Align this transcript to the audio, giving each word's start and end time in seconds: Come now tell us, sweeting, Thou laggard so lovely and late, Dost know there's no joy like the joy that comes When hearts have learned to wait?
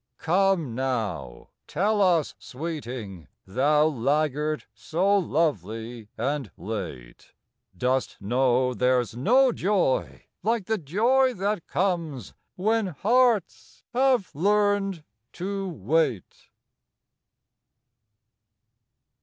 Come 0.17 0.73
now 0.73 1.49
tell 1.67 2.01
us, 2.01 2.33
sweeting, 2.39 3.27
Thou 3.45 3.85
laggard 3.85 4.63
so 4.73 5.15
lovely 5.19 6.07
and 6.17 6.49
late, 6.57 7.33
Dost 7.77 8.19
know 8.19 8.73
there's 8.73 9.15
no 9.15 9.51
joy 9.51 10.23
like 10.41 10.65
the 10.65 10.79
joy 10.79 11.35
that 11.35 11.67
comes 11.67 12.33
When 12.55 12.87
hearts 12.87 13.83
have 13.93 14.33
learned 14.33 15.03
to 15.33 15.67
wait? 15.69 16.49